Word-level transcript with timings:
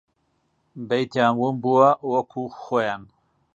بەیتیان 0.87 1.33
ون 1.41 1.55
بووە 1.63 1.89
وەکوو 2.11 2.53
خۆیان 2.61 3.01